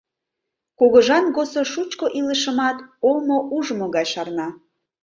[0.77, 2.77] Кугыжан годсо шучко илышымат
[3.11, 4.47] омо ужмо гай шарна.